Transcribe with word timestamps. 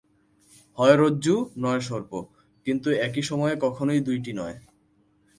হয় 0.77 0.95
রজ্জু, 0.97 1.35
নয় 1.57 1.81
সর্প, 1.81 2.11
কিন্তু 2.67 2.89
একই 3.01 3.21
সময়ে 3.21 3.55
কখনই 3.55 3.99
দুইটি 3.99 4.31
নয়। 4.33 4.57